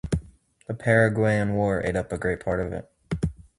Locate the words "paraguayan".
0.73-1.53